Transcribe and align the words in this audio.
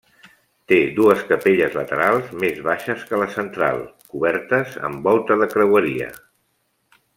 Té 0.71 0.77
dues 0.99 1.19
capelles 1.31 1.75
laterals 1.79 2.31
més 2.45 2.57
baixes 2.69 3.05
que 3.11 3.21
la 3.25 3.27
central, 3.35 3.85
cobertes 4.15 4.75
amb 4.89 5.07
volta 5.11 5.39
de 5.45 5.51
creueria. 5.55 6.11